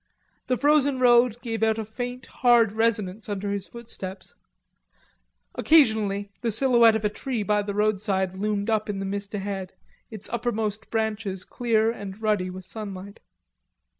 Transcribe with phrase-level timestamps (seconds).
[0.47, 4.33] The frozen road gave out a faint hard resonance under his footsteps.
[5.53, 9.73] Occasionally the silhouette of a tree by the roadside loomed up in the mist ahead,
[10.09, 13.19] its uppermost branches clear and ruddy with sunlight.